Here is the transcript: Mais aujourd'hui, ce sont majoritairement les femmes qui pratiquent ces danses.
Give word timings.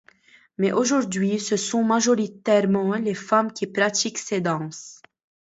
Mais 0.57 0.71
aujourd'hui, 0.71 1.39
ce 1.39 1.55
sont 1.55 1.83
majoritairement 1.83 2.93
les 2.93 3.13
femmes 3.13 3.53
qui 3.53 3.67
pratiquent 3.67 4.17
ces 4.17 4.41
danses. 4.41 4.99